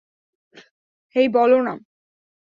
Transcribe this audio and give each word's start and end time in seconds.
হেই, 1.15 1.27
Balaram? 1.33 1.79